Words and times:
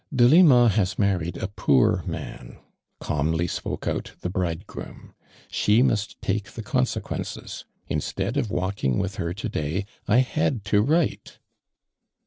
"Delimahas 0.11 0.97
married 0.97 1.37
a 1.37 1.47
poor 1.47 2.01
man." 2.07 2.57
calm 2.99 3.33
ly 3.33 3.45
spoke 3.45 3.87
out 3.87 4.13
the 4.21 4.31
bridegroom." 4.31 5.13
She 5.61 5.83
must 5.83 6.19
take 6.23 6.53
the 6.53 6.63
consequences. 6.63 7.65
Instead 7.87 8.35
of 8.35 8.49
walking 8.49 8.93
out 8.95 8.99
with 9.01 9.15
her 9.17 9.31
to 9.35 9.47
day, 9.47 9.85
I 10.07 10.17
had 10.17 10.65
to 10.65 10.81
write." 10.81 11.37